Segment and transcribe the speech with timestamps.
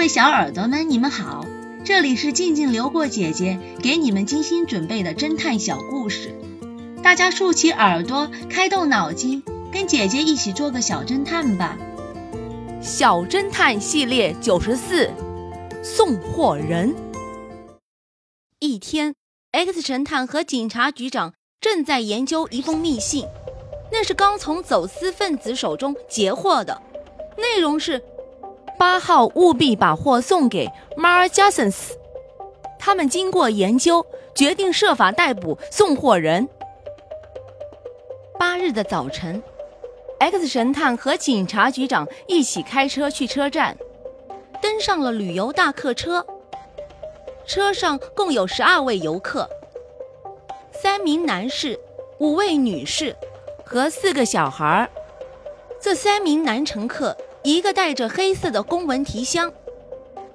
[0.00, 1.44] 各位小耳朵们，你们好，
[1.84, 6.34] 这里是静静流过姐姐给你们精心准备的侦探小故事，
[7.02, 11.76] 大家竖起耳朵，开动脑筋，跟姐姐一起做个小侦探吧。
[12.80, 15.10] 小侦探系列九十四，
[15.82, 16.94] 送货人。
[18.58, 19.14] 一天
[19.52, 23.26] ，X 神探和警察局长正在研究一封密信，
[23.92, 26.80] 那是刚从走私分子手中截获的，
[27.36, 28.02] 内容是。
[28.80, 30.66] 八号务必把货送给
[30.96, 31.90] Mar Jasons。
[32.78, 36.48] 他们经过研究，决定设法逮捕送货人。
[38.38, 39.42] 八日的早晨
[40.18, 43.76] ，X 神探和警察局长一起开车去车站，
[44.62, 46.24] 登上了旅游大客车。
[47.46, 49.46] 车上共有十二位游客，
[50.72, 51.78] 三名男士、
[52.18, 53.14] 五位女士
[53.62, 54.88] 和四个小孩儿。
[55.78, 57.14] 这三名男乘客。
[57.42, 59.50] 一个带着黑色的公文提箱，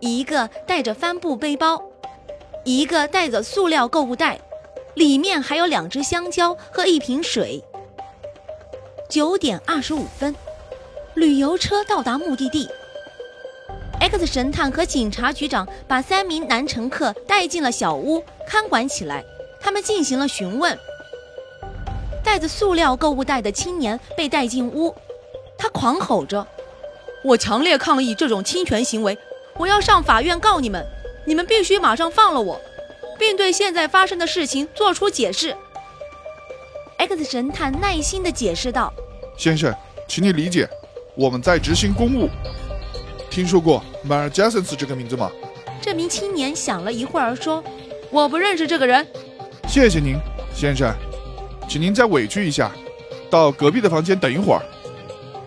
[0.00, 1.82] 一个带着帆布背包，
[2.64, 4.40] 一个带着塑料购物袋，
[4.94, 7.62] 里面还有两只香蕉和一瓶水。
[9.10, 10.34] 九点二十五分，
[11.14, 12.66] 旅游车到达目的地。
[14.00, 19.22] X 神探和警察局长把三名男乘客带进了小屋，看管起来。
[19.60, 20.76] 他们进行了询问。
[22.22, 24.94] 带着塑料购物袋的青年被带进屋，
[25.58, 26.46] 他狂吼着。
[27.24, 29.16] 我强烈抗议这种侵权行为，
[29.56, 30.86] 我要上法院告你们！
[31.24, 32.60] 你们必须马上放了我，
[33.18, 35.56] 并对现在发生的事情做出解释。
[36.98, 38.92] X 神探耐心地解释道
[39.38, 39.74] ：“先生，
[40.06, 40.68] 请你理解，
[41.16, 42.28] 我们在执行公务。
[43.30, 45.32] 听说过 Mar Jasons 这个名字吗？”
[45.80, 47.64] 这名青年想了一会儿说
[48.12, 49.06] ：“我不认识这个人。”
[49.66, 50.16] 谢谢您，
[50.54, 50.94] 先生，
[51.66, 52.70] 请您再委屈一下，
[53.30, 54.62] 到隔壁的房间等一会儿。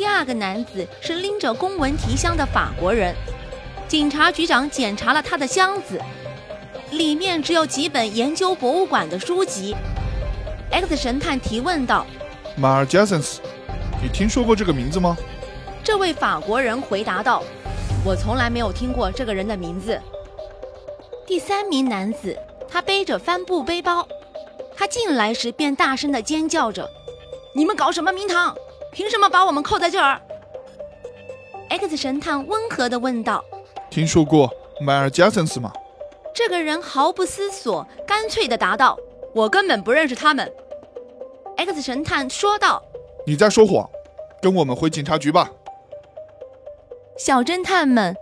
[0.00, 3.14] 第二个男子是拎着公文提箱的法国人，
[3.86, 6.00] 警察局长检查了他的箱子，
[6.92, 9.76] 里面只有几本研究博物馆的书籍。
[10.70, 12.06] X 神探提问道
[12.56, 13.42] ：“马尔加森斯，
[14.02, 15.14] 你听说过这个名字吗？”
[15.84, 17.42] 这位法国人回答道
[18.02, 20.00] ：“我从来没有听过这个人的名字。”
[21.28, 22.34] 第三名男子，
[22.66, 24.08] 他背着帆布背包，
[24.74, 26.88] 他进来时便大声地尖叫着
[27.54, 28.56] ：“你们搞什么名堂？”
[28.92, 30.20] 凭什么把我们扣在这儿
[31.68, 33.44] ？X 神探温和地问道
[33.90, 35.72] ：“听说过迈尔加森斯吗？”
[36.34, 38.98] 这个人毫不思索，干脆地答道
[39.34, 40.52] ：“我根本不认识他们。
[41.56, 42.82] ”X 神探说道
[43.26, 43.88] ：“你在说谎，
[44.40, 45.50] 跟我们回警察局吧。”
[47.18, 48.16] 小侦探们，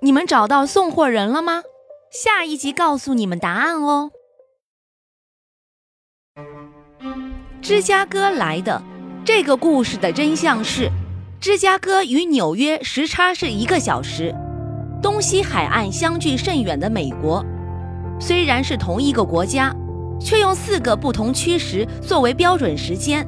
[0.00, 1.64] 你们找到送货人了吗？
[2.10, 4.12] 下一集告诉你们答案哦。
[7.60, 8.82] 芝加哥来的。
[9.26, 10.88] 这个故事的真相是，
[11.40, 14.32] 芝加哥与纽约时差是一个小时，
[15.02, 17.44] 东西海岸相距甚远的美国，
[18.20, 19.74] 虽然是同一个国家，
[20.20, 23.26] 却用四个不同区时作为标准时间。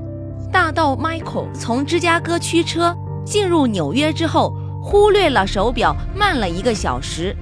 [0.53, 7.35] 大盗 Michael 从芝加哥驱车进入纽约之后，忽略了手表慢了一个小时。